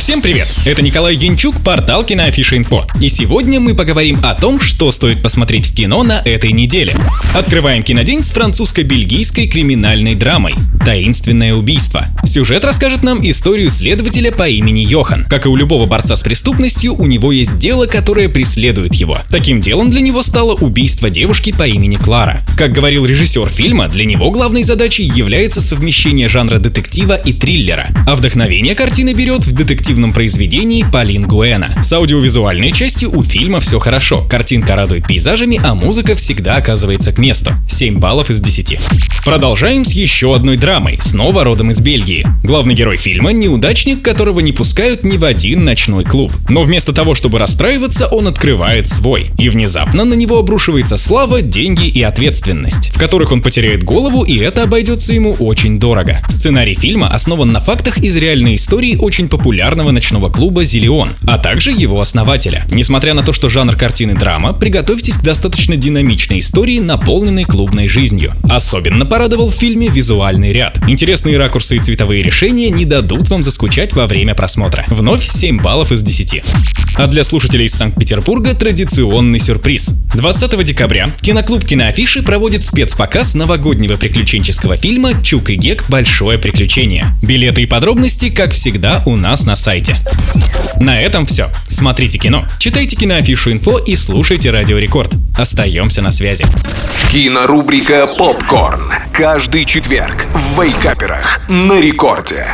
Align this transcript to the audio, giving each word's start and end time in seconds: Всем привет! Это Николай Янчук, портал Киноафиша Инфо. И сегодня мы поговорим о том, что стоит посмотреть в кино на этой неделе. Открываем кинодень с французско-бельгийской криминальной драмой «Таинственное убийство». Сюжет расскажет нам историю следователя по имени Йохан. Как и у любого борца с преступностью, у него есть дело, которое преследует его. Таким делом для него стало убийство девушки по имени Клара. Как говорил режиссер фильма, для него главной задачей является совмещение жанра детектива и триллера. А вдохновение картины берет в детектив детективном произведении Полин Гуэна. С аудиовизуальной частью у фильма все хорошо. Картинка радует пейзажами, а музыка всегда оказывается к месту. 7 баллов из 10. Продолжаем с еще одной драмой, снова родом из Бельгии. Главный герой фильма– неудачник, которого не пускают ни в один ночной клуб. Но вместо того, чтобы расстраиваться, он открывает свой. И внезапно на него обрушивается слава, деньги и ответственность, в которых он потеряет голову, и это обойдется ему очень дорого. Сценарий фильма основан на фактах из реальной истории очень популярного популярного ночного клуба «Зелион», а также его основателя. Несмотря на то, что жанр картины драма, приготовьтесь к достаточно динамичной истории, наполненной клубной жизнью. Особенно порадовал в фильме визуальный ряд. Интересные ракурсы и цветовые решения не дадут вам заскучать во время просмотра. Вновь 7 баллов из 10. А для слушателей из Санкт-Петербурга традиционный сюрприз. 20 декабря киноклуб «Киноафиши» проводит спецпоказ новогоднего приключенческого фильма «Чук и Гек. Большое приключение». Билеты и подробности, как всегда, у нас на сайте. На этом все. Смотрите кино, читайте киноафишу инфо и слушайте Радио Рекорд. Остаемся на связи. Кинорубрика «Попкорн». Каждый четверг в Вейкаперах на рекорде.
Всем 0.00 0.22
привет! 0.22 0.48
Это 0.64 0.80
Николай 0.80 1.14
Янчук, 1.14 1.62
портал 1.62 2.04
Киноафиша 2.04 2.56
Инфо. 2.56 2.86
И 3.02 3.10
сегодня 3.10 3.60
мы 3.60 3.74
поговорим 3.74 4.18
о 4.24 4.34
том, 4.34 4.58
что 4.58 4.90
стоит 4.92 5.22
посмотреть 5.22 5.66
в 5.66 5.74
кино 5.74 6.02
на 6.02 6.22
этой 6.24 6.52
неделе. 6.52 6.96
Открываем 7.34 7.82
кинодень 7.82 8.22
с 8.22 8.30
французско-бельгийской 8.30 9.46
криминальной 9.46 10.14
драмой 10.14 10.54
«Таинственное 10.86 11.52
убийство». 11.52 12.06
Сюжет 12.24 12.64
расскажет 12.64 13.02
нам 13.02 13.20
историю 13.22 13.68
следователя 13.68 14.32
по 14.32 14.48
имени 14.48 14.80
Йохан. 14.80 15.26
Как 15.28 15.44
и 15.44 15.50
у 15.50 15.56
любого 15.56 15.84
борца 15.84 16.16
с 16.16 16.22
преступностью, 16.22 16.94
у 16.94 17.04
него 17.04 17.30
есть 17.30 17.58
дело, 17.58 17.84
которое 17.84 18.30
преследует 18.30 18.94
его. 18.94 19.18
Таким 19.28 19.60
делом 19.60 19.90
для 19.90 20.00
него 20.00 20.22
стало 20.22 20.54
убийство 20.54 21.10
девушки 21.10 21.52
по 21.52 21.68
имени 21.68 21.96
Клара. 21.96 22.40
Как 22.56 22.72
говорил 22.72 23.04
режиссер 23.04 23.50
фильма, 23.50 23.88
для 23.88 24.06
него 24.06 24.30
главной 24.30 24.62
задачей 24.62 25.02
является 25.02 25.60
совмещение 25.60 26.30
жанра 26.30 26.56
детектива 26.56 27.16
и 27.16 27.34
триллера. 27.34 27.90
А 28.06 28.14
вдохновение 28.14 28.74
картины 28.74 29.12
берет 29.12 29.44
в 29.44 29.52
детектив 29.52 29.89
детективном 29.90 30.12
произведении 30.12 30.84
Полин 30.84 31.26
Гуэна. 31.26 31.82
С 31.82 31.92
аудиовизуальной 31.92 32.70
частью 32.70 33.10
у 33.16 33.24
фильма 33.24 33.58
все 33.58 33.80
хорошо. 33.80 34.24
Картинка 34.30 34.76
радует 34.76 35.04
пейзажами, 35.04 35.60
а 35.64 35.74
музыка 35.74 36.14
всегда 36.14 36.56
оказывается 36.56 37.12
к 37.12 37.18
месту. 37.18 37.54
7 37.68 37.98
баллов 37.98 38.30
из 38.30 38.38
10. 38.40 38.78
Продолжаем 39.24 39.84
с 39.84 39.92
еще 39.92 40.32
одной 40.32 40.56
драмой, 40.56 40.98
снова 41.00 41.42
родом 41.42 41.72
из 41.72 41.80
Бельгии. 41.80 42.24
Главный 42.44 42.74
герой 42.74 42.98
фильма– 42.98 43.32
неудачник, 43.32 44.00
которого 44.00 44.38
не 44.38 44.52
пускают 44.52 45.02
ни 45.02 45.16
в 45.16 45.24
один 45.24 45.64
ночной 45.64 46.04
клуб. 46.04 46.32
Но 46.48 46.62
вместо 46.62 46.92
того, 46.92 47.16
чтобы 47.16 47.40
расстраиваться, 47.40 48.06
он 48.06 48.28
открывает 48.28 48.86
свой. 48.86 49.30
И 49.38 49.48
внезапно 49.48 50.04
на 50.04 50.14
него 50.14 50.38
обрушивается 50.38 50.98
слава, 50.98 51.42
деньги 51.42 51.88
и 51.88 52.00
ответственность, 52.02 52.90
в 52.94 52.98
которых 52.98 53.32
он 53.32 53.42
потеряет 53.42 53.82
голову, 53.82 54.22
и 54.22 54.38
это 54.38 54.62
обойдется 54.62 55.12
ему 55.12 55.32
очень 55.32 55.80
дорого. 55.80 56.20
Сценарий 56.28 56.74
фильма 56.74 57.08
основан 57.08 57.50
на 57.50 57.60
фактах 57.60 57.98
из 57.98 58.16
реальной 58.16 58.54
истории 58.54 58.96
очень 58.96 59.28
популярного 59.28 59.79
популярного 59.80 59.90
ночного 59.92 60.28
клуба 60.30 60.64
«Зелион», 60.64 61.10
а 61.26 61.38
также 61.38 61.70
его 61.70 62.00
основателя. 62.00 62.66
Несмотря 62.70 63.14
на 63.14 63.22
то, 63.22 63.32
что 63.32 63.48
жанр 63.48 63.76
картины 63.76 64.14
драма, 64.14 64.52
приготовьтесь 64.52 65.16
к 65.16 65.22
достаточно 65.22 65.76
динамичной 65.76 66.40
истории, 66.40 66.78
наполненной 66.78 67.44
клубной 67.44 67.88
жизнью. 67.88 68.32
Особенно 68.48 69.06
порадовал 69.06 69.48
в 69.48 69.54
фильме 69.54 69.88
визуальный 69.88 70.52
ряд. 70.52 70.78
Интересные 70.86 71.38
ракурсы 71.38 71.76
и 71.76 71.78
цветовые 71.78 72.22
решения 72.22 72.68
не 72.70 72.84
дадут 72.84 73.28
вам 73.30 73.42
заскучать 73.42 73.94
во 73.94 74.06
время 74.06 74.34
просмотра. 74.34 74.84
Вновь 74.88 75.30
7 75.30 75.62
баллов 75.62 75.92
из 75.92 76.02
10. 76.02 76.42
А 76.96 77.06
для 77.06 77.24
слушателей 77.24 77.66
из 77.66 77.72
Санкт-Петербурга 77.72 78.54
традиционный 78.54 79.38
сюрприз. 79.38 79.94
20 80.14 80.64
декабря 80.64 81.10
киноклуб 81.20 81.64
«Киноафиши» 81.64 82.22
проводит 82.22 82.64
спецпоказ 82.64 83.34
новогоднего 83.34 83.96
приключенческого 83.96 84.76
фильма 84.76 85.22
«Чук 85.22 85.50
и 85.50 85.54
Гек. 85.54 85.84
Большое 85.88 86.38
приключение». 86.38 87.14
Билеты 87.22 87.62
и 87.62 87.66
подробности, 87.66 88.30
как 88.30 88.52
всегда, 88.52 89.02
у 89.06 89.16
нас 89.16 89.46
на 89.46 89.56
сайте. 89.56 89.98
На 90.78 91.00
этом 91.00 91.26
все. 91.26 91.48
Смотрите 91.68 92.18
кино, 92.18 92.46
читайте 92.58 92.96
киноафишу 92.96 93.52
инфо 93.52 93.78
и 93.78 93.96
слушайте 93.96 94.50
Радио 94.50 94.76
Рекорд. 94.76 95.14
Остаемся 95.36 96.02
на 96.02 96.10
связи. 96.10 96.44
Кинорубрика 97.10 98.06
«Попкорн». 98.18 98.92
Каждый 99.12 99.64
четверг 99.64 100.26
в 100.34 100.62
Вейкаперах 100.62 101.40
на 101.48 101.80
рекорде. 101.80 102.46